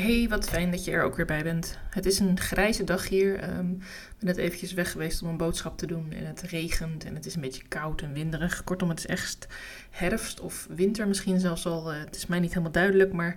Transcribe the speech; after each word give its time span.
Hey, 0.00 0.28
wat 0.28 0.48
fijn 0.48 0.70
dat 0.70 0.84
je 0.84 0.90
er 0.90 1.02
ook 1.02 1.16
weer 1.16 1.26
bij 1.26 1.42
bent. 1.42 1.78
Het 1.90 2.06
is 2.06 2.18
een 2.18 2.40
grijze 2.40 2.84
dag 2.84 3.08
hier. 3.08 3.56
Um, 3.56 3.70
ik 3.80 4.14
ben 4.18 4.26
net 4.26 4.36
eventjes 4.36 4.72
weg 4.72 4.90
geweest 4.90 5.22
om 5.22 5.28
een 5.28 5.36
boodschap 5.36 5.78
te 5.78 5.86
doen. 5.86 6.12
En 6.12 6.26
het 6.26 6.40
regent 6.40 7.04
en 7.04 7.14
het 7.14 7.26
is 7.26 7.34
een 7.34 7.40
beetje 7.40 7.62
koud 7.68 8.00
en 8.00 8.12
winderig. 8.12 8.64
Kortom, 8.64 8.88
het 8.88 8.98
is 8.98 9.06
echt 9.06 9.46
herfst 9.90 10.40
of 10.40 10.66
winter 10.70 11.08
misschien 11.08 11.40
zelfs 11.40 11.66
al. 11.66 11.92
Uh, 11.92 11.98
het 11.98 12.16
is 12.16 12.26
mij 12.26 12.38
niet 12.38 12.50
helemaal 12.50 12.72
duidelijk, 12.72 13.12
maar 13.12 13.36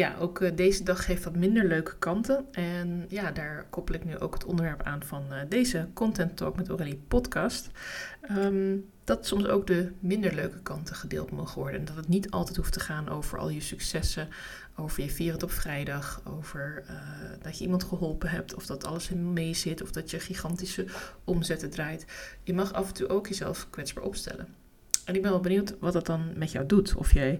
ja, 0.00 0.16
ook 0.18 0.40
uh, 0.40 0.50
deze 0.54 0.84
dag 0.84 1.06
heeft 1.06 1.24
wat 1.24 1.36
minder 1.36 1.66
leuke 1.66 1.96
kanten. 1.98 2.46
En 2.52 3.04
ja, 3.08 3.30
daar 3.30 3.66
koppel 3.70 3.94
ik 3.94 4.04
nu 4.04 4.18
ook 4.18 4.34
het 4.34 4.44
onderwerp 4.44 4.82
aan 4.82 5.02
van 5.02 5.24
uh, 5.30 5.38
deze 5.48 5.88
Content 5.92 6.36
Talk 6.36 6.56
met 6.56 6.68
Aurélie 6.68 7.02
podcast. 7.08 7.70
Um, 8.30 8.88
dat 9.04 9.26
soms 9.26 9.46
ook 9.46 9.66
de 9.66 9.92
minder 9.98 10.34
leuke 10.34 10.62
kanten 10.62 10.94
gedeeld 10.96 11.30
mogen 11.30 11.60
worden. 11.60 11.80
En 11.80 11.86
dat 11.86 11.96
het 11.96 12.08
niet 12.08 12.30
altijd 12.30 12.56
hoeft 12.56 12.72
te 12.72 12.80
gaan 12.80 13.08
over 13.08 13.38
al 13.38 13.48
je 13.48 13.60
successen, 13.60 14.28
over 14.76 15.02
je 15.02 15.10
vierend 15.10 15.42
op 15.42 15.50
vrijdag, 15.50 16.22
over 16.24 16.84
uh, 16.90 16.96
dat 17.42 17.58
je 17.58 17.64
iemand 17.64 17.84
geholpen 17.84 18.30
hebt, 18.30 18.54
of 18.54 18.66
dat 18.66 18.84
alles 18.84 19.10
in 19.10 19.32
mee 19.32 19.54
zit, 19.54 19.82
of 19.82 19.90
dat 19.90 20.10
je 20.10 20.20
gigantische 20.20 20.86
omzetten 21.24 21.70
draait. 21.70 22.06
Je 22.42 22.54
mag 22.54 22.72
af 22.72 22.88
en 22.88 22.94
toe 22.94 23.08
ook 23.08 23.26
jezelf 23.28 23.66
kwetsbaar 23.70 24.04
opstellen. 24.04 24.54
En 25.10 25.16
ik 25.16 25.22
ben 25.22 25.30
wel 25.30 25.40
benieuwd 25.40 25.74
wat 25.78 25.92
dat 25.92 26.06
dan 26.06 26.32
met 26.36 26.52
jou 26.52 26.66
doet. 26.66 26.94
Of 26.94 27.12
jij 27.12 27.38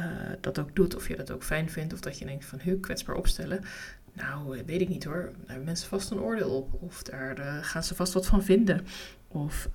uh, 0.00 0.06
dat 0.40 0.58
ook 0.58 0.76
doet, 0.76 0.96
of 0.96 1.08
je 1.08 1.16
dat 1.16 1.30
ook 1.30 1.42
fijn 1.42 1.70
vindt, 1.70 1.92
of 1.92 2.00
dat 2.00 2.18
je 2.18 2.24
denkt 2.24 2.44
van, 2.44 2.58
hu, 2.60 2.80
kwetsbaar 2.80 3.16
opstellen. 3.16 3.64
Nou, 4.12 4.62
weet 4.66 4.80
ik 4.80 4.88
niet 4.88 5.04
hoor. 5.04 5.22
Daar 5.22 5.46
hebben 5.46 5.64
mensen 5.64 5.88
vast 5.88 6.10
een 6.10 6.20
oordeel 6.20 6.50
op. 6.50 6.82
Of 6.82 7.02
daar 7.02 7.38
uh, 7.38 7.58
gaan 7.60 7.84
ze 7.84 7.94
vast 7.94 8.12
wat 8.12 8.26
van 8.26 8.42
vinden. 8.42 8.86
Of 9.28 9.68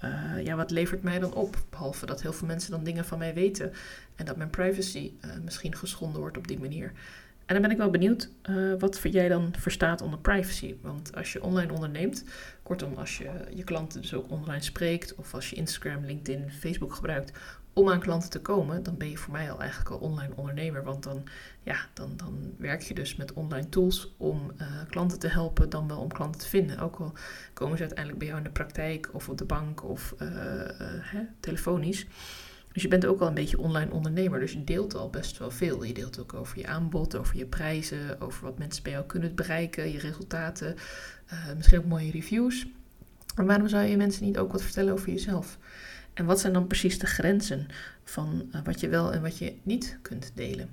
ja, 0.44 0.56
wat 0.56 0.72
levert 0.72 1.04
mij 1.04 1.20
dan 1.20 1.34
op? 1.34 1.58
Behalve 1.70 2.06
dat 2.06 2.22
heel 2.22 2.34
veel 2.34 2.48
mensen 2.48 2.72
dan 2.72 2.84
dingen 2.84 3.06
van 3.06 3.18
mij 3.18 3.34
weten. 3.34 3.72
En 4.16 4.26
dat 4.26 4.38
mijn 4.38 4.50
privacy 4.50 5.12
misschien 5.44 5.76
geschonden 5.76 6.22
wordt 6.22 6.38
op 6.38 6.48
die 6.48 6.60
manier. 6.60 6.92
En 7.46 7.54
dan 7.54 7.62
ben 7.62 7.72
ik 7.72 7.78
wel 7.78 7.90
benieuwd 7.90 8.30
uh, 8.50 8.74
wat 8.80 9.00
jij 9.04 9.28
dan 9.28 9.54
verstaat 9.58 10.02
onder 10.02 10.20
privacy. 10.20 10.76
Want 10.82 11.16
als 11.16 11.34
je 11.34 11.44
online 11.44 11.74
onderneemt, 11.74 12.24
kortom 12.64 12.94
als 12.94 13.18
je 13.18 13.30
je 13.54 13.64
klanten 13.64 14.02
dus 14.02 14.14
ook 14.14 14.32
online 14.32 14.64
spreekt, 14.64 15.16
of 15.16 15.34
als 15.34 15.50
je 15.50 15.56
Instagram, 15.56 16.06
LinkedIn, 16.06 16.52
Facebook 16.52 16.94
gebruikt 16.94 17.32
om 17.74 17.90
aan 17.90 18.00
klanten 18.00 18.30
te 18.30 18.42
komen, 18.42 18.84
dan 18.84 18.98
ben 18.98 19.10
je 19.10 19.18
voor 19.18 19.34
mij 19.34 19.52
al 19.52 19.60
eigenlijk 19.60 19.90
al 19.90 19.98
online 19.98 20.36
ondernemer. 20.36 20.84
Want 20.84 21.04
dan, 21.04 21.24
ja, 21.64 21.78
dan, 21.94 22.14
dan 22.18 22.54
werk 22.58 22.82
je 22.82 22.94
dus 22.94 23.16
met 23.16 23.34
online 23.34 23.70
tools 23.70 24.14
om 24.18 24.52
uh, 24.62 24.68
klanten 24.90 25.20
te 25.20 25.28
helpen, 25.28 25.70
dan 25.70 25.88
wel 25.88 26.00
om 26.00 26.12
klanten 26.12 26.42
te 26.42 26.48
vinden. 26.48 26.80
Ook 26.80 26.96
al 26.96 27.14
komen 27.54 27.78
ze 27.78 27.84
uiteindelijk 27.84 28.20
bij 28.20 28.28
jou 28.28 28.40
in 28.40 28.48
de 28.48 28.54
praktijk 28.54 29.10
of 29.14 29.30
op 29.30 29.38
de 29.38 29.46
bank 29.46 29.84
of 29.84 30.16
hè, 31.02 31.22
telefonisch. 31.40 32.08
Dus 32.76 32.84
je 32.84 32.90
bent 32.90 33.06
ook 33.06 33.20
al 33.20 33.28
een 33.28 33.34
beetje 33.34 33.60
online 33.60 33.92
ondernemer. 33.92 34.40
Dus 34.40 34.52
je 34.52 34.64
deelt 34.64 34.96
al 34.96 35.10
best 35.10 35.38
wel 35.38 35.52
veel. 35.52 35.84
Je 35.84 35.94
deelt 35.94 36.20
ook 36.20 36.34
over 36.34 36.60
je 36.60 36.68
aanbod, 36.68 37.16
over 37.16 37.38
je 37.38 37.46
prijzen, 37.46 38.22
over 38.22 38.44
wat 38.44 38.58
mensen 38.58 38.84
bij 38.84 38.92
jou 38.92 39.06
kunnen 39.06 39.36
bereiken, 39.36 39.92
je 39.92 40.00
resultaten, 40.00 40.76
misschien 41.56 41.80
ook 41.80 41.86
mooie 41.86 42.12
reviews. 42.12 42.68
Maar 43.36 43.46
waarom 43.46 43.68
zou 43.68 43.86
je 43.86 43.98
mensen 43.98 44.26
niet 44.26 44.38
ook 44.38 44.52
wat 44.52 44.64
vertellen 44.64 44.94
over 44.94 45.10
jezelf? 45.10 45.58
En 46.14 46.26
wat 46.26 46.40
zijn 46.40 46.54
dan 46.54 46.68
precies 46.68 47.00
de 47.00 47.08
grenzen 47.08 47.68
van 48.04 48.50
uh, 48.52 48.62
wat 48.64 48.80
je 48.80 48.90
wel 48.90 49.14
en 49.14 49.22
wat 49.22 49.38
je 49.38 49.56
niet 49.64 49.98
kunt 50.02 50.32
delen? 50.36 50.70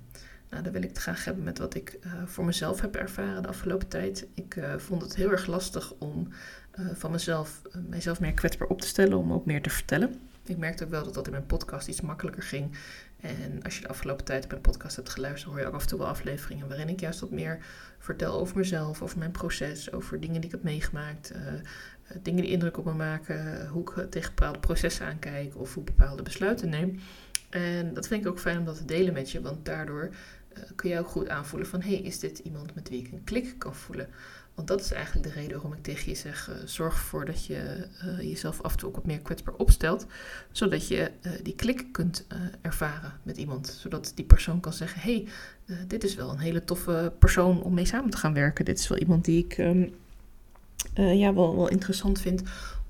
Nou, 0.51 0.63
daar 0.63 0.73
wil 0.73 0.83
ik 0.83 0.89
het 0.89 0.99
graag 0.99 1.25
hebben 1.25 1.45
met 1.45 1.59
wat 1.59 1.75
ik 1.75 1.99
uh, 2.07 2.13
voor 2.25 2.45
mezelf 2.45 2.81
heb 2.81 2.97
ervaren 2.97 3.43
de 3.43 3.49
afgelopen 3.49 3.89
tijd. 3.89 4.27
Ik 4.35 4.57
vond 4.77 5.03
het 5.03 5.17
heel 5.17 5.31
erg 5.31 5.47
lastig 5.47 5.93
om 5.99 6.29
van 6.95 7.11
mezelf, 7.11 7.63
mijzelf 7.89 8.21
meer 8.21 8.33
kwetsbaar 8.33 8.69
op 8.69 8.81
te 8.81 8.87
stellen, 8.87 9.19
om 9.19 9.33
ook 9.33 9.47
meer 9.47 9.63
te 9.63 9.71
vertellen. 9.71 10.31
Ik 10.45 10.57
merkte 10.57 10.85
ook 10.85 10.91
wel 10.91 11.05
dat 11.05 11.15
dat 11.15 11.27
in 11.27 11.33
mijn 11.33 11.47
podcast 11.47 11.89
iets 11.89 12.01
makkelijker 12.01 12.43
ging. 12.43 12.77
En 13.21 13.63
als 13.63 13.77
je 13.77 13.83
de 13.83 13.89
afgelopen 13.89 14.25
tijd 14.25 14.45
op 14.45 14.51
mijn 14.51 14.63
podcast 14.63 14.97
hebt 14.97 15.09
geluisterd, 15.09 15.51
hoor 15.51 15.61
je 15.61 15.67
ook 15.67 15.75
af 15.75 15.83
en 15.83 15.89
toe 15.89 15.99
wel 15.99 16.09
afleveringen 16.09 16.69
waarin 16.69 16.89
ik 16.89 17.01
juist 17.01 17.21
wat 17.21 17.31
meer 17.31 17.59
vertel 17.99 18.41
over 18.41 18.57
mezelf, 18.57 19.03
over 19.03 19.19
mijn 19.19 19.31
proces, 19.31 19.93
over 19.93 20.21
dingen 20.21 20.41
die 20.41 20.45
ik 20.45 20.51
heb 20.51 20.63
meegemaakt, 20.63 21.33
uh, 21.35 21.39
dingen 22.23 22.43
die 22.43 22.53
indruk 22.53 22.79
op 22.79 22.85
me 22.85 22.93
maken, 22.93 23.67
hoe 23.69 23.83
ik 23.83 24.11
tegen 24.11 24.35
bepaalde 24.35 24.59
processen 24.59 25.07
aankijk 25.07 25.57
of 25.57 25.75
hoe 25.75 25.85
ik 25.85 25.97
bepaalde 25.97 26.23
besluiten 26.23 26.69
neem. 26.69 27.01
En 27.51 27.95
dat 27.95 28.07
vind 28.07 28.25
ik 28.25 28.31
ook 28.31 28.41
fijn 28.41 28.59
om 28.59 28.65
dat 28.65 28.77
te 28.77 28.85
delen 28.85 29.13
met 29.13 29.31
je, 29.31 29.41
want 29.41 29.65
daardoor 29.65 30.11
kun 30.77 30.91
je 30.91 30.99
ook 30.99 31.09
goed 31.09 31.29
aanvoelen 31.29 31.69
van, 31.69 31.83
hey, 31.83 31.95
is 31.95 32.19
dit 32.19 32.39
iemand 32.39 32.75
met 32.75 32.89
wie 32.89 33.01
ik 33.05 33.13
een 33.13 33.25
klik 33.25 33.55
kan 33.59 33.75
voelen? 33.75 34.09
Want 34.55 34.69
dat 34.69 34.81
is 34.81 34.93
eigenlijk 34.93 35.27
de 35.27 35.41
reden 35.41 35.53
waarom 35.53 35.73
ik 35.73 35.83
tegen 35.83 36.11
je 36.11 36.17
zeg: 36.17 36.49
uh, 36.51 36.57
zorg 36.65 36.95
ervoor 36.95 37.25
dat 37.25 37.47
je 37.47 37.87
uh, 38.05 38.21
jezelf 38.21 38.61
af 38.61 38.73
en 38.73 38.79
toe 38.79 38.89
ook 38.89 38.95
wat 38.95 39.07
meer 39.07 39.19
kwetsbaar 39.21 39.55
opstelt. 39.55 40.07
Zodat 40.51 40.89
je 40.89 41.11
uh, 41.23 41.33
die 41.43 41.55
klik 41.55 41.87
kunt 41.93 42.27
ervaren 42.61 43.13
met 43.23 43.37
iemand. 43.37 43.77
Zodat 43.81 44.13
die 44.15 44.25
persoon 44.25 44.61
kan 44.61 44.73
zeggen: 44.73 45.01
hé, 45.01 45.27
hey, 45.67 45.87
dit 45.87 46.05
is 46.05 46.15
wel 46.15 46.31
een 46.31 46.39
hele 46.39 46.65
toffe 46.65 47.13
persoon 47.19 47.63
om 47.63 47.75
mee 47.75 47.87
samen 47.87 48.11
te 48.11 48.17
gaan 48.17 48.35
werken. 48.35 48.65
Dit 48.65 48.79
is 48.79 48.89
wel 48.89 48.99
iemand 48.99 49.25
die 49.25 49.45
ik 49.45 49.59
um, 49.59 49.95
ja, 50.95 51.35
wel, 51.35 51.57
wel 51.57 51.69
interessant 51.69 52.21
vind 52.21 52.43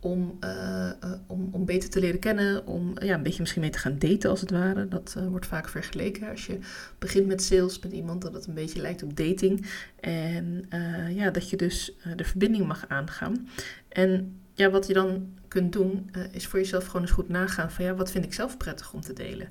om, 0.02 0.38
uh, 0.44 0.90
uh, 1.04 1.12
om, 1.26 1.48
om 1.52 1.64
beter 1.64 1.90
te 1.90 2.00
leren 2.00 2.20
kennen, 2.20 2.66
om 2.66 2.92
ja, 3.02 3.14
een 3.14 3.22
beetje 3.22 3.40
misschien 3.40 3.60
mee 3.60 3.70
te 3.70 3.78
gaan 3.78 3.98
daten 3.98 4.30
als 4.30 4.40
het 4.40 4.50
ware. 4.50 4.88
Dat 4.88 5.14
uh, 5.18 5.26
wordt 5.26 5.46
vaak 5.46 5.68
vergeleken 5.68 6.30
als 6.30 6.46
je 6.46 6.58
begint 6.98 7.26
met 7.26 7.42
sales 7.42 7.78
met 7.78 7.92
iemand, 7.92 8.22
dat 8.22 8.34
het 8.34 8.46
een 8.46 8.54
beetje 8.54 8.80
lijkt 8.80 9.02
op 9.02 9.16
dating. 9.16 9.66
En 10.00 10.68
ja, 11.14 11.30
dat 11.30 11.50
je 11.50 11.56
dus 11.56 11.96
de 12.16 12.24
verbinding 12.24 12.66
mag 12.66 12.84
aangaan. 12.88 13.48
En 13.88 14.40
ja, 14.54 14.70
wat 14.70 14.86
je 14.86 14.92
dan 14.92 15.34
kunt 15.48 15.72
doen, 15.72 16.10
is 16.32 16.46
voor 16.46 16.58
jezelf 16.58 16.86
gewoon 16.86 17.02
eens 17.02 17.10
goed 17.10 17.28
nagaan 17.28 17.70
van 17.70 17.84
ja, 17.84 17.94
wat 17.94 18.10
vind 18.10 18.24
ik 18.24 18.34
zelf 18.34 18.56
prettig 18.56 18.92
om 18.92 19.00
te 19.00 19.12
delen. 19.12 19.48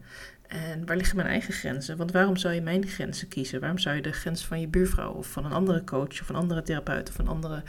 En 0.51 0.85
waar 0.85 0.97
liggen 0.97 1.15
mijn 1.15 1.27
eigen 1.27 1.53
grenzen? 1.53 1.97
Want 1.97 2.11
waarom 2.11 2.37
zou 2.37 2.53
je 2.53 2.61
mijn 2.61 2.87
grenzen 2.87 3.27
kiezen? 3.27 3.59
Waarom 3.59 3.77
zou 3.77 3.95
je 3.95 4.01
de 4.01 4.11
grens 4.11 4.45
van 4.45 4.59
je 4.59 4.67
buurvrouw 4.67 5.11
of 5.11 5.27
van 5.27 5.45
een 5.45 5.51
andere 5.51 5.83
coach 5.83 6.21
of 6.21 6.29
een 6.29 6.35
andere 6.35 6.61
therapeut 6.61 7.09
of 7.09 7.17
een 7.17 7.27
andere 7.27 7.63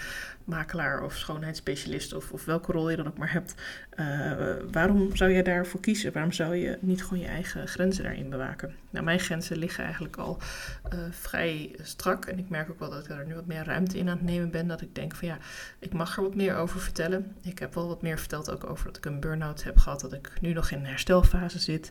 makelaar 0.45 1.03
of 1.03 1.17
schoonheidsspecialist 1.17 2.13
of, 2.13 2.33
of 2.33 2.45
welke 2.45 2.73
rol 2.73 2.91
je 2.91 2.97
dan 2.97 3.07
ook 3.07 3.19
maar 3.19 3.33
hebt, 3.33 3.55
uh, 4.01 4.33
waarom 4.71 5.17
zou 5.17 5.31
je 5.31 5.43
daarvoor 5.43 5.81
kiezen? 5.81 6.13
Waarom 6.13 6.33
zou 6.33 6.57
je 6.57 6.79
niet 6.81 7.05
gewoon 7.05 7.23
je 7.23 7.29
eigen 7.29 7.69
grenzen 7.69 8.05
daarin 8.05 8.31
bewaken? 8.31 8.75
Nou, 8.93 9.05
mijn 9.05 9.21
grenzen 9.21 9.57
liggen 9.57 9.85
eigenlijk 9.85 10.17
al 10.17 10.39
uh, 10.95 11.01
vrij 11.11 11.75
strak 11.83 12.25
en 12.25 12.39
ik 12.39 12.49
merk 12.49 12.71
ook 12.71 12.79
wel 12.79 12.91
dat 12.91 13.05
ik 13.05 13.11
er 13.11 13.27
nu 13.27 13.35
wat 13.35 13.47
meer 13.47 13.65
ruimte 13.65 13.99
in 13.99 14.09
aan 14.09 14.17
het 14.17 14.27
nemen 14.27 14.51
ben. 14.51 14.67
Dat 14.67 14.81
ik 14.81 14.95
denk 14.95 15.15
van 15.15 15.29
ja, 15.29 15.39
ik 15.79 15.93
mag 15.93 16.17
er 16.17 16.23
wat 16.23 16.35
meer 16.35 16.57
over 16.57 16.81
vertellen. 16.81 17.37
Ik 17.43 17.59
heb 17.59 17.75
wel 17.75 17.89
wat 17.89 18.03
meer 18.03 18.19
verteld 18.19 18.51
ook 18.51 18.71
over 18.71 18.87
dat 18.87 18.97
ik 18.97 19.05
een 19.05 19.21
burn-out 19.21 19.63
heb 19.63 19.79
gehad, 19.79 20.01
dat 20.01 20.13
ik 20.13 20.33
nu 20.41 20.53
nog 20.53 20.71
in 20.71 20.79
een 20.79 20.87
herstelfase 20.87 21.59
zit. 21.59 21.91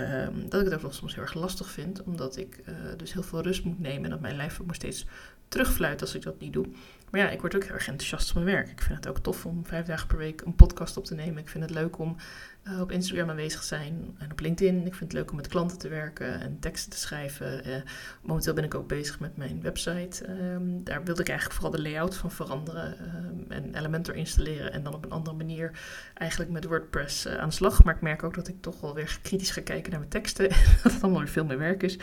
Um, 0.00 0.48
dat 0.48 0.60
ik 0.60 0.70
het 0.70 0.84
ook 0.84 0.92
soms 0.92 1.14
heel 1.14 1.22
erg 1.22 1.34
lastig 1.34 1.70
vind, 1.70 2.02
omdat 2.02 2.36
ik 2.36 2.60
uh, 2.68 2.74
dus 2.96 3.12
heel 3.12 3.22
veel 3.22 3.42
rust 3.42 3.64
moet 3.64 3.80
nemen 3.80 4.04
en 4.04 4.10
dat 4.10 4.20
mijn 4.20 4.36
lijf 4.36 4.60
ook 4.60 4.66
nog 4.66 4.76
steeds 4.76 5.06
terugfluit 5.48 6.00
als 6.00 6.14
ik 6.14 6.22
dat 6.22 6.40
niet 6.40 6.52
doe. 6.52 6.66
Maar 7.10 7.20
ja, 7.20 7.30
ik 7.30 7.40
word 7.40 7.54
ook 7.54 7.64
heel 7.64 7.74
erg 7.74 7.88
enthousiast 7.88 8.30
van 8.30 8.44
mijn 8.44 8.56
werk. 8.56 8.70
Ik 8.70 8.82
vind 8.82 8.96
het 8.96 9.08
ook 9.08 9.18
tof 9.18 9.46
om 9.46 9.66
vijf 9.66 9.86
dagen 9.86 10.06
per 10.06 10.16
week 10.16 10.40
een 10.40 10.54
podcast 10.54 10.96
op 10.96 11.04
te 11.04 11.14
nemen. 11.14 11.38
Ik 11.38 11.48
vind 11.48 11.64
het 11.64 11.72
leuk 11.72 11.98
om 11.98 12.16
uh, 12.64 12.80
op 12.80 12.92
Instagram 12.92 13.30
aanwezig 13.30 13.60
te 13.60 13.66
zijn 13.66 14.14
en 14.18 14.32
op 14.32 14.40
LinkedIn. 14.40 14.76
Ik 14.76 14.94
vind 14.94 15.00
het 15.00 15.12
leuk 15.12 15.30
om 15.30 15.36
met 15.36 15.46
klanten 15.46 15.78
te 15.78 15.88
werken 15.88 16.40
en 16.40 16.58
teksten 16.58 16.90
te 16.90 16.98
schrijven. 16.98 17.68
Uh, 17.68 17.76
momenteel 18.22 18.54
ben 18.54 18.64
ik 18.64 18.74
ook 18.74 18.88
bezig 18.88 19.20
met 19.20 19.36
mijn 19.36 19.62
website. 19.62 20.28
Um, 20.28 20.84
daar 20.84 21.04
wilde 21.04 21.20
ik 21.20 21.28
eigenlijk 21.28 21.60
vooral 21.60 21.76
de 21.76 21.82
layout 21.82 22.16
van 22.16 22.30
veranderen 22.30 22.96
um, 23.26 23.44
en 23.48 23.74
Elementor 23.74 24.14
installeren. 24.14 24.72
En 24.72 24.82
dan 24.82 24.94
op 24.94 25.04
een 25.04 25.10
andere 25.10 25.36
manier 25.36 25.70
eigenlijk 26.14 26.50
met 26.50 26.64
WordPress 26.64 27.26
uh, 27.26 27.36
aan 27.36 27.48
de 27.48 27.54
slag. 27.54 27.84
Maar 27.84 27.94
ik 27.94 28.00
merk 28.00 28.22
ook 28.22 28.34
dat 28.34 28.48
ik 28.48 28.60
toch 28.60 28.80
wel 28.80 28.94
weer 28.94 29.18
kritisch 29.22 29.50
ga 29.50 29.60
kijken 29.60 29.90
naar 29.90 30.00
mijn 30.00 30.10
teksten. 30.10 30.48
dat 30.82 30.92
het 30.92 31.02
allemaal 31.02 31.20
weer 31.20 31.30
veel 31.30 31.44
meer 31.44 31.58
werk 31.58 31.82
is. 31.82 31.98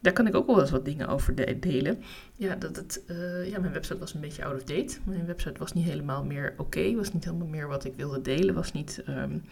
Daar 0.00 0.12
kan 0.12 0.26
ik 0.26 0.34
ook 0.34 0.46
wel 0.46 0.60
eens 0.60 0.70
wat 0.70 0.84
dingen 0.84 1.08
over 1.08 1.34
de 1.34 1.58
delen. 1.58 2.02
Ja, 2.36 2.54
dat 2.54 2.76
het, 2.76 3.02
uh, 3.06 3.50
ja, 3.50 3.58
mijn 3.58 3.72
website 3.72 3.98
was 3.98 4.14
een 4.14 4.20
beetje 4.20 4.44
out 4.44 4.54
of 4.54 4.64
date. 4.64 4.98
Mijn 5.04 5.26
website 5.26 5.58
was 5.58 5.72
niet 5.72 5.84
helemaal 5.84 6.24
meer 6.24 6.54
oké. 6.56 6.94
Was 6.94 7.12
niet 7.12 7.24
helemaal 7.24 7.46
meer 7.46 7.68
wat 7.68 7.84
ik 7.84 7.94
wilde 7.94 8.20
delen. 8.20 8.54
Was 8.54 8.72
niet, 8.72 9.02
um, 9.08 9.44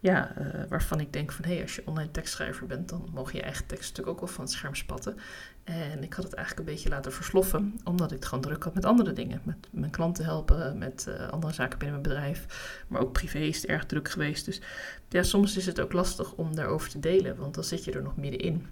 ja, 0.00 0.38
uh, 0.38 0.46
waarvan 0.68 1.00
ik 1.00 1.12
denk 1.12 1.32
van... 1.32 1.44
hé, 1.44 1.52
hey, 1.52 1.62
als 1.62 1.74
je 1.74 1.82
online 1.84 2.10
tekstschrijver 2.10 2.66
bent... 2.66 2.88
dan 2.88 3.08
mogen 3.12 3.36
je 3.36 3.42
eigen 3.42 3.66
tekst 3.66 3.88
natuurlijk 3.88 4.16
ook 4.16 4.24
wel 4.24 4.34
van 4.34 4.44
het 4.44 4.52
scherm 4.52 4.74
spatten. 4.74 5.16
En 5.64 6.02
ik 6.02 6.12
had 6.12 6.24
het 6.24 6.34
eigenlijk 6.34 6.68
een 6.68 6.74
beetje 6.74 6.88
laten 6.88 7.12
versloffen... 7.12 7.80
omdat 7.84 8.10
ik 8.10 8.16
het 8.16 8.26
gewoon 8.26 8.44
druk 8.44 8.64
had 8.64 8.74
met 8.74 8.84
andere 8.84 9.12
dingen. 9.12 9.40
Met 9.44 9.68
mijn 9.70 9.90
klanten 9.90 10.24
helpen, 10.24 10.78
met 10.78 11.06
uh, 11.08 11.28
andere 11.28 11.52
zaken 11.52 11.78
binnen 11.78 12.00
mijn 12.00 12.14
bedrijf. 12.14 12.46
Maar 12.88 13.00
ook 13.00 13.12
privé 13.12 13.38
is 13.38 13.56
het 13.56 13.66
erg 13.66 13.86
druk 13.86 14.10
geweest. 14.10 14.44
Dus 14.44 14.60
ja, 15.08 15.22
soms 15.22 15.56
is 15.56 15.66
het 15.66 15.80
ook 15.80 15.92
lastig 15.92 16.32
om 16.34 16.54
daarover 16.54 16.90
te 16.90 17.00
delen... 17.00 17.36
want 17.36 17.54
dan 17.54 17.64
zit 17.64 17.84
je 17.84 17.92
er 17.92 18.02
nog 18.02 18.16
middenin. 18.16 18.66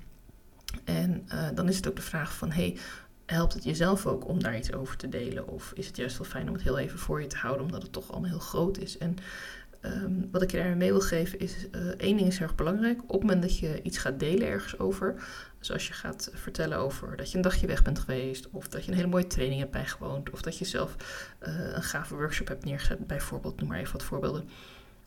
En 0.84 1.26
uh, 1.32 1.48
dan 1.54 1.68
is 1.68 1.76
het 1.76 1.88
ook 1.88 1.96
de 1.96 2.02
vraag 2.02 2.34
van, 2.34 2.50
hey, 2.50 2.76
helpt 3.26 3.54
het 3.54 3.64
jezelf 3.64 4.06
ook 4.06 4.28
om 4.28 4.42
daar 4.42 4.56
iets 4.56 4.72
over 4.72 4.96
te 4.96 5.08
delen? 5.08 5.48
Of 5.48 5.72
is 5.74 5.86
het 5.86 5.96
juist 5.96 6.18
wel 6.18 6.26
fijn 6.26 6.48
om 6.48 6.54
het 6.54 6.62
heel 6.62 6.78
even 6.78 6.98
voor 6.98 7.20
je 7.20 7.26
te 7.26 7.36
houden, 7.36 7.64
omdat 7.64 7.82
het 7.82 7.92
toch 7.92 8.10
allemaal 8.10 8.30
heel 8.30 8.38
groot 8.38 8.78
is? 8.78 8.98
En 8.98 9.16
um, 9.82 10.28
wat 10.32 10.42
ik 10.42 10.50
je 10.50 10.56
daarmee 10.56 10.76
mee 10.76 10.90
wil 10.90 11.00
geven 11.00 11.38
is, 11.38 11.66
uh, 11.72 11.80
één 11.80 12.16
ding 12.16 12.28
is 12.28 12.40
erg 12.40 12.54
belangrijk. 12.54 13.02
Op 13.02 13.10
het 13.10 13.20
moment 13.20 13.42
dat 13.42 13.58
je 13.58 13.82
iets 13.82 13.98
gaat 13.98 14.18
delen 14.18 14.46
ergens 14.48 14.78
over, 14.78 15.14
dus 15.58 15.72
als 15.72 15.86
je 15.86 15.92
gaat 15.92 16.30
vertellen 16.34 16.78
over 16.78 17.16
dat 17.16 17.30
je 17.30 17.36
een 17.36 17.42
dagje 17.42 17.66
weg 17.66 17.82
bent 17.82 17.98
geweest, 17.98 18.48
of 18.50 18.68
dat 18.68 18.84
je 18.84 18.90
een 18.90 18.96
hele 18.96 19.08
mooie 19.08 19.26
training 19.26 19.60
hebt 19.60 19.72
bijgewoond, 19.72 20.30
of 20.30 20.42
dat 20.42 20.58
je 20.58 20.64
zelf 20.64 20.96
uh, 21.42 21.74
een 21.74 21.82
gave 21.82 22.14
workshop 22.14 22.48
hebt 22.48 22.64
neergezet, 22.64 23.06
bijvoorbeeld, 23.06 23.60
noem 23.60 23.68
maar 23.68 23.78
even 23.78 23.92
wat 23.92 24.02
voorbeelden. 24.02 24.48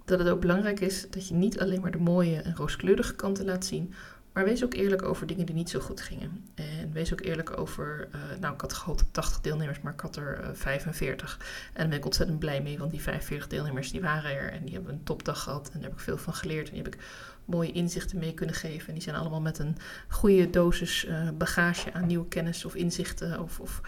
Dat 0.06 0.20
het 0.20 0.28
ook 0.30 0.42
belangrijk 0.42 0.80
is 0.80 1.10
dat 1.10 1.28
je 1.28 1.34
niet 1.34 1.60
alleen 1.60 1.82
maar 1.82 1.92
de 1.92 1.98
mooie 1.98 2.42
en 2.42 2.56
rooskleurige 2.56 3.16
kanten 3.16 3.46
laat 3.46 3.66
zien, 3.66 3.94
Maar 4.34 4.44
wees 4.44 4.64
ook 4.64 4.74
eerlijk 4.74 5.02
over 5.02 5.28
dingen 5.28 5.46
die 5.46 5.56
niet 5.56 5.70
zo 5.70 5.80
goed 5.80 6.02
gingen. 6.02 6.46
En 6.56 6.92
wees 6.92 7.14
ook 7.14 7.22
eerlijk 7.22 7.58
over, 7.58 8.08
uh, 8.16 8.22
nou 8.40 8.54
ik 8.54 8.62
had 8.62 8.74
gehoopt 8.74 9.02
op 9.02 9.08
80 9.12 9.42
deelnemers, 9.42 9.82
maar 9.82 9.94
ik 9.94 10.00
had 10.00 10.16
er 10.16 10.40
uh, 10.42 10.48
45. 10.54 11.38
En 11.40 11.74
daar 11.74 11.88
ben 11.88 11.98
ik 11.98 12.06
ontzettend 12.06 12.40
blij 12.40 12.62
mee, 12.62 12.78
want 12.78 12.92
die 12.92 13.02
45 13.02 13.48
deelnemers 13.48 13.92
die 13.92 14.02
waren 14.02 14.32
er 14.32 14.52
en 14.52 14.64
die 14.66 14.74
hebben 14.74 14.94
een 14.94 15.04
topdag 15.04 15.44
gehad. 15.44 15.68
En 15.68 15.74
daar 15.74 15.90
heb 15.90 16.00
ik 16.00 16.04
veel 16.04 16.18
van 16.18 16.34
geleerd 16.34 16.68
en 16.68 16.74
die 16.74 16.84
heb 16.84 16.94
ik 16.94 17.02
mooie 17.46 17.72
inzichten 17.72 18.20
mee 18.20 18.34
kunnen 18.34 18.56
geven. 18.56 18.88
En 18.88 18.94
die 18.94 19.04
zijn 19.04 19.16
allemaal 19.16 19.42
met 19.42 19.60
een 19.60 19.78
goede 20.08 20.50
dosis 20.50 21.06
uh, 21.06 21.30
bagage 21.38 21.94
aan 21.94 22.08
nieuwe 22.08 22.28
kennis 22.28 22.66
of 22.66 22.76
inzichten 22.76 23.40
of, 23.40 23.60
of 23.60 23.82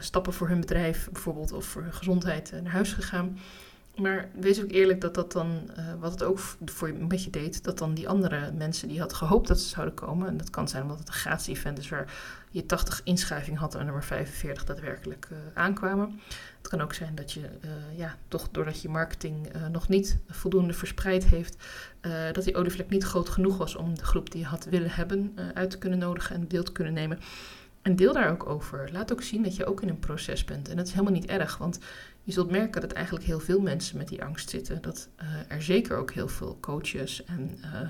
stappen 0.00 0.32
voor 0.32 0.48
hun 0.48 0.60
bedrijf 0.60 1.08
bijvoorbeeld 1.12 1.52
of 1.52 1.64
voor 1.64 1.82
hun 1.82 1.92
gezondheid 1.92 2.52
naar 2.62 2.72
huis 2.72 2.92
gegaan. 2.92 3.38
Maar 3.96 4.28
wees 4.34 4.62
ook 4.62 4.70
eerlijk 4.70 5.00
dat 5.00 5.14
dat 5.14 5.32
dan, 5.32 5.70
uh, 5.78 5.84
wat 6.00 6.12
het 6.12 6.22
ook 6.22 6.38
voor 6.64 6.88
je 6.88 6.94
een 6.94 7.08
beetje 7.08 7.30
deed, 7.30 7.64
dat 7.64 7.78
dan 7.78 7.94
die 7.94 8.08
andere 8.08 8.52
mensen 8.52 8.88
die 8.88 9.00
had 9.00 9.12
gehoopt 9.12 9.48
dat 9.48 9.60
ze 9.60 9.68
zouden 9.68 9.94
komen, 9.94 10.28
en 10.28 10.36
dat 10.36 10.50
kan 10.50 10.68
zijn 10.68 10.82
omdat 10.82 10.98
het 10.98 11.08
een 11.08 11.14
gratis 11.14 11.46
event 11.46 11.78
is 11.78 11.88
waar 11.88 12.12
je 12.50 12.66
80 12.66 13.00
inschrijving 13.04 13.58
had 13.58 13.74
en 13.74 13.86
er 13.86 13.92
maar 13.92 14.04
45 14.04 14.64
daadwerkelijk 14.64 15.28
uh, 15.32 15.38
aankwamen. 15.54 16.20
Het 16.58 16.68
kan 16.68 16.80
ook 16.80 16.94
zijn 16.94 17.14
dat 17.14 17.32
je, 17.32 17.40
uh, 17.40 17.98
ja, 17.98 18.16
toch 18.28 18.48
doordat 18.50 18.82
je 18.82 18.88
marketing 18.88 19.52
nog 19.70 19.88
niet 19.88 20.18
voldoende 20.28 20.72
verspreid 20.72 21.24
heeft, 21.24 21.56
dat 22.32 22.44
die 22.44 22.56
olievlek 22.56 22.88
niet 22.88 23.04
groot 23.04 23.28
genoeg 23.28 23.56
was 23.56 23.76
om 23.76 23.94
de 23.94 24.04
groep 24.04 24.30
die 24.30 24.40
je 24.40 24.46
had 24.46 24.64
willen 24.64 24.90
hebben 24.90 25.36
uit 25.54 25.70
te 25.70 25.78
kunnen 25.78 25.98
nodigen 25.98 26.34
en 26.34 26.48
deel 26.48 26.62
te 26.62 26.72
kunnen 26.72 26.92
nemen. 26.92 27.18
En 27.82 27.96
deel 27.96 28.12
daar 28.12 28.30
ook 28.30 28.46
over. 28.46 28.88
Laat 28.92 29.12
ook 29.12 29.22
zien 29.22 29.42
dat 29.42 29.56
je 29.56 29.66
ook 29.66 29.82
in 29.82 29.88
een 29.88 29.98
proces 29.98 30.44
bent. 30.44 30.68
En 30.68 30.76
dat 30.76 30.86
is 30.86 30.92
helemaal 30.92 31.12
niet 31.12 31.26
erg, 31.26 31.58
want 31.58 31.78
je 32.22 32.32
zult 32.32 32.50
merken 32.50 32.80
dat 32.80 32.92
eigenlijk 32.92 33.26
heel 33.26 33.40
veel 33.40 33.60
mensen 33.60 33.96
met 33.96 34.08
die 34.08 34.24
angst 34.24 34.50
zitten. 34.50 34.82
Dat 34.82 35.08
uh, 35.22 35.26
er 35.48 35.62
zeker 35.62 35.96
ook 35.96 36.12
heel 36.12 36.28
veel 36.28 36.58
coaches 36.60 37.24
en 37.24 37.58
uh, 37.60 37.80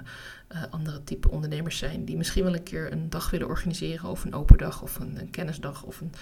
uh, 0.53 0.63
andere 0.71 1.05
type 1.05 1.31
ondernemers 1.31 1.79
zijn 1.79 2.05
die 2.05 2.17
misschien 2.17 2.45
wel 2.45 2.55
een 2.55 2.63
keer 2.63 2.93
een 2.93 3.11
dag 3.11 3.31
willen 3.31 3.47
organiseren, 3.47 4.11
of 4.11 4.25
een 4.25 4.35
open 4.35 4.59
dag, 4.59 4.83
of 4.83 4.99
een, 4.99 5.21
een, 5.21 5.31
kennisdag, 5.31 5.83
of 5.83 6.01
een 6.01 6.13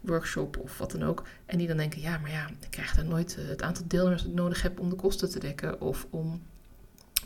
workshop, 0.00 0.56
of 0.58 0.78
wat 0.78 0.90
dan 0.90 1.04
ook. 1.04 1.22
En 1.46 1.58
die 1.58 1.66
dan 1.66 1.76
denken: 1.76 2.00
ja, 2.00 2.18
maar 2.18 2.30
ja, 2.30 2.48
ik 2.60 2.70
krijg 2.70 2.94
dan 2.94 3.08
nooit 3.08 3.36
het 3.40 3.62
aantal 3.62 3.84
deelnemers 3.86 4.22
dat 4.22 4.30
ik 4.30 4.36
nodig 4.36 4.62
heb 4.62 4.80
om 4.80 4.90
de 4.90 4.96
kosten 4.96 5.30
te 5.30 5.38
dekken, 5.38 5.80
of 5.80 6.06
om 6.10 6.42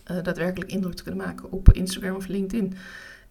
daadwerkelijk 0.05 0.71
indruk 0.71 0.95
te 0.95 1.03
kunnen 1.03 1.25
maken 1.25 1.51
op 1.51 1.73
Instagram 1.73 2.17
of 2.17 2.27
LinkedIn. 2.27 2.77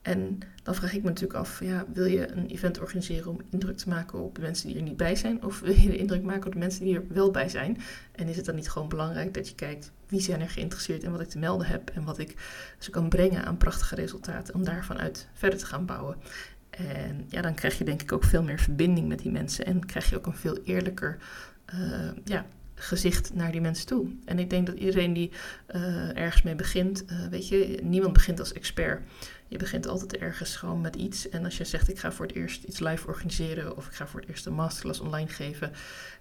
En 0.01 0.39
dan 0.63 0.75
vraag 0.75 0.93
ik 0.93 1.03
me 1.03 1.09
natuurlijk 1.09 1.39
af, 1.39 1.63
ja, 1.63 1.85
wil 1.93 2.05
je 2.05 2.31
een 2.31 2.47
event 2.47 2.79
organiseren 2.79 3.31
om 3.31 3.41
indruk 3.49 3.77
te 3.77 3.89
maken 3.89 4.19
op 4.19 4.35
de 4.35 4.41
mensen 4.41 4.67
die 4.67 4.77
er 4.77 4.83
niet 4.83 4.97
bij 4.97 5.15
zijn? 5.15 5.43
Of 5.43 5.59
wil 5.59 5.73
je 5.73 5.89
de 5.89 5.97
indruk 5.97 6.23
maken 6.23 6.45
op 6.45 6.53
de 6.53 6.59
mensen 6.59 6.83
die 6.83 6.95
er 6.95 7.03
wel 7.07 7.31
bij 7.31 7.49
zijn? 7.49 7.77
En 8.11 8.27
is 8.27 8.35
het 8.35 8.45
dan 8.45 8.55
niet 8.55 8.69
gewoon 8.69 8.89
belangrijk 8.89 9.33
dat 9.33 9.49
je 9.49 9.55
kijkt, 9.55 9.91
wie 10.07 10.21
zijn 10.21 10.41
er 10.41 10.49
geïnteresseerd 10.49 11.03
in 11.03 11.11
wat 11.11 11.21
ik 11.21 11.27
te 11.27 11.39
melden 11.39 11.67
heb? 11.67 11.89
En 11.89 12.03
wat 12.03 12.19
ik 12.19 12.35
ze 12.77 12.89
kan 12.89 13.09
brengen 13.09 13.45
aan 13.45 13.57
prachtige 13.57 13.95
resultaten, 13.95 14.53
om 14.53 14.63
daarvan 14.63 14.97
uit 14.97 15.27
verder 15.33 15.59
te 15.59 15.65
gaan 15.65 15.85
bouwen. 15.85 16.17
En 16.69 17.25
ja, 17.27 17.41
dan 17.41 17.53
krijg 17.53 17.77
je 17.77 17.83
denk 17.83 18.01
ik 18.01 18.11
ook 18.11 18.23
veel 18.23 18.43
meer 18.43 18.59
verbinding 18.59 19.07
met 19.07 19.19
die 19.19 19.31
mensen. 19.31 19.65
En 19.65 19.85
krijg 19.85 20.09
je 20.09 20.17
ook 20.17 20.25
een 20.25 20.33
veel 20.33 20.57
eerlijker 20.63 21.17
uh, 21.73 22.09
ja, 22.23 22.45
gezicht 22.75 23.33
naar 23.33 23.51
die 23.51 23.61
mensen 23.61 23.85
toe. 23.85 24.07
En 24.25 24.39
ik 24.39 24.49
denk 24.49 24.67
dat 24.67 24.75
iedereen 24.75 25.13
die 25.13 25.31
uh, 25.75 26.17
ergens 26.17 26.41
mee 26.41 26.55
begint, 26.55 27.03
uh, 27.11 27.27
weet 27.27 27.47
je, 27.47 27.79
niemand 27.83 28.13
begint 28.13 28.39
als 28.39 28.53
expert. 28.53 29.01
Je 29.49 29.57
begint 29.57 29.87
altijd 29.87 30.17
ergens 30.17 30.55
gewoon 30.55 30.81
met 30.81 30.95
iets. 30.95 31.29
En 31.29 31.45
als 31.45 31.57
je 31.57 31.65
zegt, 31.65 31.89
ik 31.89 31.99
ga 31.99 32.11
voor 32.11 32.25
het 32.25 32.35
eerst 32.35 32.63
iets 32.63 32.79
live 32.79 33.07
organiseren 33.07 33.77
of 33.77 33.87
ik 33.87 33.93
ga 33.93 34.07
voor 34.07 34.19
het 34.19 34.29
eerst 34.29 34.45
een 34.45 34.53
masterclass 34.53 34.99
online 34.99 35.27
geven. 35.27 35.71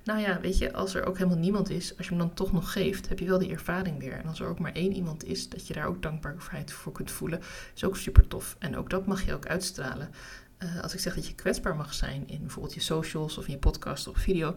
Nou 0.04 0.20
ja, 0.20 0.40
weet 0.40 0.58
je, 0.58 0.72
als 0.72 0.94
er 0.94 1.04
ook 1.04 1.18
helemaal 1.18 1.38
niemand 1.38 1.70
is, 1.70 1.96
als 1.96 2.06
je 2.06 2.14
hem 2.14 2.22
dan 2.22 2.34
toch 2.34 2.52
nog 2.52 2.72
geeft, 2.72 3.08
heb 3.08 3.18
je 3.18 3.26
wel 3.26 3.38
die 3.38 3.50
ervaring 3.50 3.98
weer. 3.98 4.12
En 4.12 4.26
als 4.26 4.40
er 4.40 4.46
ook 4.46 4.58
maar 4.58 4.72
één 4.72 4.92
iemand 4.92 5.24
is, 5.24 5.48
dat 5.48 5.66
je 5.66 5.74
daar 5.74 5.86
ook 5.86 6.02
dankbaarheid 6.02 6.72
voor 6.72 6.92
kunt 6.92 7.10
voelen, 7.10 7.40
is 7.74 7.84
ook 7.84 7.96
super 7.96 8.28
tof. 8.28 8.56
En 8.58 8.76
ook 8.76 8.90
dat 8.90 9.06
mag 9.06 9.24
je 9.24 9.34
ook 9.34 9.46
uitstralen. 9.46 10.10
Uh, 10.58 10.82
als 10.82 10.94
ik 10.94 11.00
zeg 11.00 11.14
dat 11.14 11.26
je 11.26 11.34
kwetsbaar 11.34 11.76
mag 11.76 11.94
zijn 11.94 12.28
in 12.28 12.40
bijvoorbeeld 12.40 12.74
je 12.74 12.80
socials 12.80 13.38
of 13.38 13.46
in 13.46 13.52
je 13.52 13.58
podcast 13.58 14.08
of 14.08 14.18
video 14.18 14.56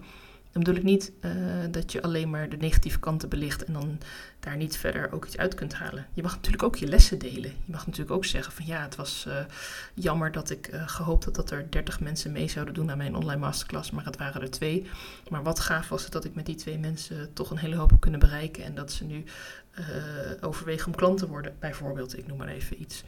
dan 0.52 0.64
bedoel 0.64 0.76
ik 0.76 0.84
niet 0.84 1.12
uh, 1.22 1.32
dat 1.72 1.92
je 1.92 2.02
alleen 2.02 2.30
maar 2.30 2.50
de 2.50 2.58
negatieve 2.58 3.00
kanten 3.00 3.30
belicht 3.30 3.64
en 3.64 3.74
dan 3.74 4.00
daar 4.40 4.58
niet 4.58 4.78
verder 4.78 5.12
ook 5.12 5.26
iets 5.26 5.38
uit 5.38 5.54
kunt 5.54 5.74
halen. 5.74 6.06
Je 6.14 6.22
mag 6.22 6.36
natuurlijk 6.36 6.64
ook 6.64 6.76
je 6.76 6.88
lessen 6.88 7.20
delen. 7.20 7.52
Je 7.66 7.72
mag 7.72 7.86
natuurlijk 7.86 8.16
ook 8.16 8.26
zeggen 8.26 8.54
van 8.54 8.66
ja, 8.66 8.82
het 8.82 8.96
was 8.96 9.26
uh, 9.28 9.34
jammer 9.94 10.32
dat 10.32 10.50
ik 10.50 10.74
uh, 10.74 10.88
gehoopt 10.88 11.26
had 11.26 11.36
dat 11.36 11.52
er 11.52 11.72
30 11.72 12.00
mensen 12.00 12.32
mee 12.32 12.48
zouden 12.48 12.74
doen 12.74 12.92
aan 12.92 12.98
mijn 12.98 13.16
online 13.16 13.40
masterclass, 13.40 13.92
maar 13.92 14.06
het 14.06 14.18
waren 14.18 14.42
er 14.42 14.52
twee. 14.52 14.90
Maar 15.30 15.44
wat 15.44 15.60
gaaf 15.60 15.90
was 15.90 16.04
het 16.04 16.12
dat 16.12 16.26
ik 16.26 16.36
met 16.36 16.46
die 16.46 16.56
twee 16.56 16.78
mensen 16.80 17.34
toch 17.34 17.52
een 17.52 17.58
hele 17.58 17.76
hoop 17.76 17.90
heb 17.90 18.00
kunnen 18.00 18.20
bereiken 18.20 18.64
en 18.64 18.76
dat 18.76 18.92
ze 18.92 19.04
nu 19.04 19.24
overwegen 20.42 20.88
om 20.88 20.96
klant 20.96 21.18
te 21.18 21.28
worden, 21.28 21.56
bijvoorbeeld. 21.60 22.18
Ik 22.18 22.28
noem 22.28 22.38
maar 22.38 22.48
even 22.48 22.82
iets 22.82 23.04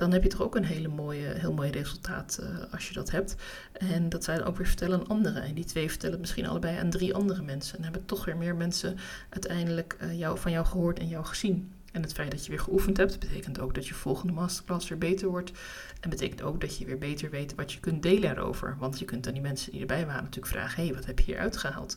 dan 0.00 0.12
heb 0.12 0.22
je 0.22 0.28
toch 0.28 0.42
ook 0.42 0.56
een 0.56 0.64
hele 0.64 0.88
mooie, 0.88 1.26
heel 1.26 1.52
mooi 1.52 1.70
resultaat 1.70 2.38
uh, 2.42 2.72
als 2.72 2.88
je 2.88 2.94
dat 2.94 3.10
hebt. 3.10 3.34
En 3.72 4.08
dat 4.08 4.24
zij 4.24 4.36
dan 4.36 4.46
ook 4.46 4.56
weer 4.56 4.66
vertellen 4.66 5.00
aan 5.00 5.08
anderen. 5.08 5.42
En 5.42 5.54
die 5.54 5.64
twee 5.64 5.88
vertellen 5.88 6.12
het 6.12 6.20
misschien 6.20 6.46
allebei 6.46 6.78
aan 6.78 6.90
drie 6.90 7.14
andere 7.14 7.42
mensen. 7.42 7.76
En 7.76 7.82
hebben 7.82 8.04
toch 8.04 8.24
weer 8.24 8.36
meer 8.36 8.56
mensen 8.56 8.96
uiteindelijk 9.28 9.96
uh, 10.02 10.18
jou, 10.18 10.38
van 10.38 10.52
jou 10.52 10.66
gehoord 10.66 10.98
en 10.98 11.08
jou 11.08 11.24
gezien. 11.24 11.72
En 11.92 12.02
het 12.02 12.12
feit 12.12 12.30
dat 12.30 12.44
je 12.44 12.50
weer 12.50 12.60
geoefend 12.60 12.96
hebt, 12.96 13.18
betekent 13.18 13.60
ook 13.60 13.74
dat 13.74 13.86
je 13.86 13.94
volgende 13.94 14.32
masterclass 14.32 14.88
weer 14.88 14.98
beter 14.98 15.28
wordt. 15.28 15.52
En 16.00 16.10
betekent 16.10 16.42
ook 16.42 16.60
dat 16.60 16.78
je 16.78 16.84
weer 16.84 16.98
beter 16.98 17.30
weet 17.30 17.54
wat 17.54 17.72
je 17.72 17.80
kunt 17.80 18.02
delen 18.02 18.30
erover. 18.30 18.76
Want 18.78 18.98
je 18.98 19.04
kunt 19.04 19.26
aan 19.26 19.32
die 19.32 19.42
mensen 19.42 19.72
die 19.72 19.80
erbij 19.80 20.06
waren 20.06 20.22
natuurlijk 20.22 20.52
vragen: 20.52 20.76
hé, 20.76 20.84
hey, 20.88 20.94
wat 20.94 21.06
heb 21.06 21.18
je 21.18 21.24
hier 21.24 21.38
uitgehaald? 21.38 21.96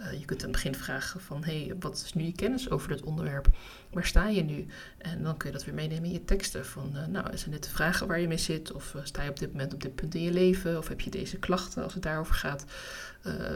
Uh, 0.00 0.12
je 0.12 0.24
kunt 0.24 0.40
aan 0.40 0.50
het 0.50 0.62
begin 0.62 0.74
vragen 0.74 1.20
van, 1.20 1.44
hey, 1.44 1.74
wat 1.80 2.02
is 2.04 2.12
nu 2.12 2.24
je 2.24 2.32
kennis 2.32 2.70
over 2.70 2.88
dit 2.88 3.02
onderwerp? 3.02 3.48
Waar 3.90 4.06
sta 4.06 4.28
je 4.28 4.42
nu? 4.42 4.66
En 4.98 5.22
dan 5.22 5.36
kun 5.36 5.48
je 5.48 5.56
dat 5.56 5.64
weer 5.64 5.74
meenemen 5.74 6.04
in 6.04 6.12
je 6.12 6.24
teksten. 6.24 6.66
Van, 6.66 6.90
uh, 6.94 7.06
nou, 7.06 7.36
zijn 7.36 7.50
dit 7.50 7.64
de 7.64 7.70
vragen 7.70 8.06
waar 8.06 8.20
je 8.20 8.28
mee 8.28 8.38
zit? 8.38 8.72
Of 8.72 8.94
uh, 8.94 9.04
sta 9.04 9.22
je 9.22 9.30
op 9.30 9.38
dit 9.38 9.52
moment 9.52 9.74
op 9.74 9.82
dit 9.82 9.94
punt 9.94 10.14
in 10.14 10.22
je 10.22 10.32
leven? 10.32 10.78
Of 10.78 10.88
heb 10.88 11.00
je 11.00 11.10
deze 11.10 11.38
klachten 11.38 11.82
als 11.82 11.94
het 11.94 12.02
daarover 12.02 12.34
gaat? 12.34 12.64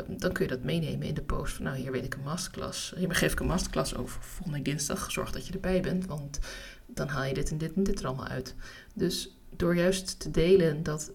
dan 0.09 0.33
kun 0.33 0.45
je 0.45 0.51
dat 0.51 0.63
meenemen 0.63 1.07
in 1.07 1.15
de 1.15 1.23
post 1.23 1.55
van, 1.55 1.65
nou, 1.65 1.77
hier 1.77 1.93
weet 1.93 2.05
ik 2.05 2.15
een 2.15 2.23
masterclass. 2.23 2.93
Hier 2.97 3.15
geef 3.15 3.33
ik 3.33 3.41
een 3.41 3.47
masterclass 3.47 3.97
over 3.97 4.23
volgende 4.23 4.63
dinsdag. 4.63 5.11
Zorg 5.11 5.33
dat 5.33 5.47
je 5.47 5.53
erbij 5.53 5.81
bent, 5.81 6.07
want 6.07 6.39
dan 6.87 7.09
haal 7.09 7.25
je 7.25 7.35
dit 7.35 7.51
en 7.51 7.59
dit 7.59 7.73
en 7.75 7.83
dit 7.83 8.01
er 8.01 8.07
allemaal 8.07 8.27
uit. 8.27 8.55
Dus 8.95 9.37
door 9.57 9.77
juist 9.77 10.21
te 10.21 10.31
delen 10.31 10.83
dat 10.83 11.13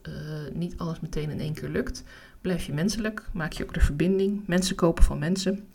niet 0.54 0.78
alles 0.78 1.00
meteen 1.00 1.30
in 1.30 1.40
één 1.40 1.54
keer 1.54 1.70
lukt 1.70 2.04
Blijf 2.48 2.66
je 2.66 2.74
menselijk, 2.74 3.24
maak 3.34 3.52
je 3.52 3.64
ook 3.64 3.74
de 3.74 3.80
verbinding. 3.80 4.44
Mensen 4.46 4.76
kopen 4.76 5.04
van 5.04 5.20
mensen. 5.20 5.68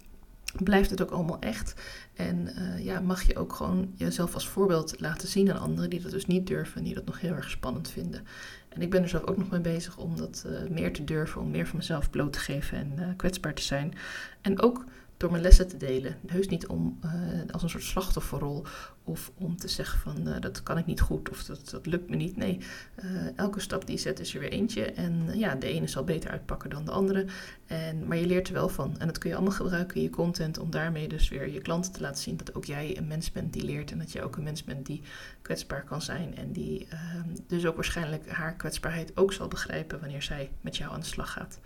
Blijft 0.62 0.90
het 0.90 1.02
ook 1.02 1.10
allemaal 1.10 1.40
echt. 1.40 1.74
En 2.14 2.48
uh, 2.58 2.84
ja, 2.84 3.00
mag 3.00 3.22
je 3.22 3.36
ook 3.36 3.52
gewoon 3.52 3.92
jezelf 3.96 4.34
als 4.34 4.48
voorbeeld 4.48 5.00
laten 5.00 5.28
zien 5.28 5.52
aan 5.52 5.60
anderen 5.60 5.90
die 5.90 6.00
dat 6.00 6.10
dus 6.10 6.26
niet 6.26 6.46
durven 6.46 6.76
en 6.76 6.84
die 6.84 6.94
dat 6.94 7.04
nog 7.04 7.20
heel 7.20 7.34
erg 7.34 7.50
spannend 7.50 7.90
vinden. 7.90 8.26
En 8.68 8.82
ik 8.82 8.90
ben 8.90 9.02
er 9.02 9.08
zelf 9.08 9.24
ook 9.24 9.36
nog 9.36 9.50
mee 9.50 9.60
bezig 9.60 9.96
om 9.96 10.16
dat 10.16 10.44
uh, 10.46 10.70
meer 10.70 10.92
te 10.92 11.04
durven, 11.04 11.40
om 11.40 11.50
meer 11.50 11.66
van 11.66 11.76
mezelf 11.76 12.10
bloot 12.10 12.32
te 12.32 12.38
geven 12.38 12.78
en 12.78 12.92
uh, 12.98 13.06
kwetsbaar 13.16 13.54
te 13.54 13.62
zijn. 13.62 13.94
En 14.40 14.62
ook 14.62 14.84
door 15.22 15.30
mijn 15.30 15.42
lessen 15.42 15.68
te 15.68 15.76
delen. 15.76 16.16
Heus 16.26 16.48
niet 16.48 16.66
om 16.66 16.98
uh, 17.04 17.10
als 17.50 17.62
een 17.62 17.70
soort 17.70 17.82
slachtofferrol 17.82 18.64
of 19.04 19.32
om 19.38 19.56
te 19.56 19.68
zeggen 19.68 19.98
van 19.98 20.28
uh, 20.28 20.40
dat 20.40 20.62
kan 20.62 20.78
ik 20.78 20.86
niet 20.86 21.00
goed 21.00 21.30
of 21.30 21.44
dat, 21.44 21.70
dat 21.70 21.86
lukt 21.86 22.10
me 22.10 22.16
niet. 22.16 22.36
Nee, 22.36 22.58
uh, 23.04 23.38
elke 23.38 23.60
stap 23.60 23.86
die 23.86 23.94
je 23.94 24.00
zet 24.00 24.20
is 24.20 24.34
er 24.34 24.40
weer 24.40 24.50
eentje. 24.50 24.84
En 24.84 25.38
ja, 25.38 25.54
de 25.54 25.66
ene 25.66 25.86
zal 25.86 26.04
beter 26.04 26.30
uitpakken 26.30 26.70
dan 26.70 26.84
de 26.84 26.90
andere. 26.90 27.26
En, 27.66 28.06
maar 28.06 28.16
je 28.16 28.26
leert 28.26 28.48
er 28.48 28.54
wel 28.54 28.68
van. 28.68 28.98
En 28.98 29.06
dat 29.06 29.18
kun 29.18 29.30
je 29.30 29.36
allemaal 29.36 29.54
gebruiken 29.54 29.96
in 29.96 30.02
je 30.02 30.10
content 30.10 30.58
om 30.58 30.70
daarmee 30.70 31.08
dus 31.08 31.28
weer 31.28 31.52
je 31.52 31.60
klanten 31.60 31.92
te 31.92 32.00
laten 32.00 32.22
zien 32.22 32.36
dat 32.36 32.54
ook 32.54 32.64
jij 32.64 32.96
een 32.96 33.06
mens 33.06 33.32
bent 33.32 33.52
die 33.52 33.64
leert. 33.64 33.90
En 33.90 33.98
dat 33.98 34.12
je 34.12 34.22
ook 34.22 34.36
een 34.36 34.42
mens 34.42 34.64
bent 34.64 34.86
die 34.86 35.02
kwetsbaar 35.42 35.84
kan 35.84 36.02
zijn. 36.02 36.36
En 36.36 36.52
die 36.52 36.86
ehm, 36.88 37.28
dus 37.46 37.66
ook 37.66 37.74
waarschijnlijk 37.74 38.30
haar 38.30 38.54
kwetsbaarheid 38.54 39.16
ook 39.16 39.32
zal 39.32 39.48
begrijpen 39.48 40.00
wanneer 40.00 40.22
zij 40.22 40.50
met 40.60 40.76
jou 40.76 40.92
aan 40.92 41.00
de 41.00 41.06
slag 41.06 41.32
gaat. 41.32 41.60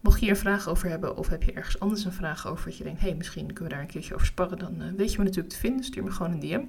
Mocht 0.00 0.20
je 0.20 0.26
hier 0.26 0.36
vraag 0.36 0.68
over 0.68 0.88
hebben 0.88 1.16
of 1.16 1.28
heb 1.28 1.42
je 1.42 1.52
ergens 1.52 1.78
anders 1.80 2.04
een 2.04 2.12
vraag 2.12 2.46
over 2.46 2.64
dat 2.64 2.76
je 2.76 2.84
denkt, 2.84 3.00
hé, 3.00 3.06
hey, 3.06 3.16
misschien 3.16 3.46
kunnen 3.46 3.64
we 3.64 3.70
daar 3.70 3.80
een 3.80 3.86
keertje 3.86 4.14
over 4.14 4.26
sparren, 4.26 4.58
dan 4.58 4.82
uh, 4.82 4.86
weet 4.96 5.12
je 5.12 5.18
me 5.18 5.24
natuurlijk 5.24 5.54
te 5.54 5.58
vinden. 5.58 5.84
Stuur 5.84 6.04
me 6.04 6.10
gewoon 6.10 6.32
een 6.32 6.40
DM. 6.40 6.62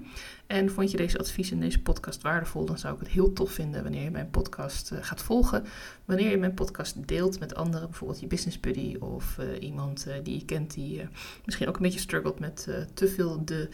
En 0.47 0.71
vond 0.71 0.91
je 0.91 0.97
deze 0.97 1.17
advies 1.17 1.51
en 1.51 1.59
deze 1.59 1.81
podcast 1.81 2.21
waardevol, 2.21 2.65
dan 2.65 2.77
zou 2.77 2.93
ik 2.93 2.99
het 2.99 3.09
heel 3.09 3.33
tof 3.33 3.51
vinden 3.51 3.83
wanneer 3.83 4.03
je 4.03 4.11
mijn 4.11 4.29
podcast 4.29 4.91
uh, 4.91 4.99
gaat 5.01 5.21
volgen. 5.21 5.65
Wanneer 6.05 6.29
je 6.29 6.37
mijn 6.37 6.53
podcast 6.53 7.07
deelt 7.07 7.39
met 7.39 7.55
anderen, 7.55 7.89
bijvoorbeeld 7.89 8.19
je 8.19 8.27
business 8.27 8.59
buddy 8.59 8.95
of 8.99 9.37
uh, 9.39 9.61
iemand 9.61 10.07
die 10.23 10.37
je 10.37 10.45
kent 10.45 10.73
die 10.73 11.07
misschien 11.45 11.67
ook 11.67 11.75
een 11.75 11.81
beetje 11.81 11.99
struggelt 11.99 12.39
met 12.39 12.69
te 12.93 13.07
veel 13.07 13.45
de 13.45 13.69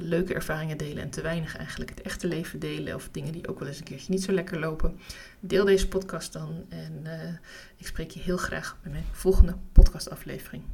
leuke 0.00 0.34
ervaringen 0.34 0.78
delen 0.78 1.02
en 1.02 1.10
te 1.10 1.20
weinig 1.20 1.56
eigenlijk 1.56 1.90
het 1.90 2.02
echte 2.02 2.26
leven 2.26 2.58
delen 2.58 2.94
of 2.94 3.08
dingen 3.10 3.32
die 3.32 3.48
ook 3.48 3.58
wel 3.58 3.68
eens 3.68 3.78
een 3.78 3.84
keertje 3.84 4.12
niet 4.12 4.22
zo 4.22 4.32
lekker 4.32 4.58
lopen. 4.58 4.98
Deel 5.40 5.64
deze 5.64 5.88
podcast 5.88 6.32
dan 6.32 6.64
en 6.68 7.06
ik 7.76 7.86
spreek 7.86 8.10
je 8.10 8.20
heel 8.20 8.36
graag 8.36 8.78
bij 8.82 8.92
mijn 8.92 9.04
volgende 9.12 9.56
podcastaflevering. 9.72 10.64